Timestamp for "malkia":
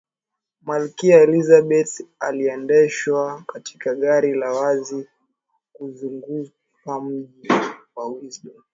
0.65-1.21